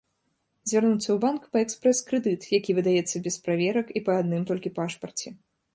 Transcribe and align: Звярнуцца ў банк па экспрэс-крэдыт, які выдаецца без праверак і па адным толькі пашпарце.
Звярнуцца 0.71 1.01
ў 1.01 1.17
банк 1.25 1.43
па 1.55 1.63
экспрэс-крэдыт, 1.67 2.49
які 2.57 2.71
выдаецца 2.79 3.25
без 3.29 3.35
праверак 3.45 3.87
і 3.99 4.05
па 4.11 4.21
адным 4.25 4.43
толькі 4.53 4.75
пашпарце. 4.81 5.29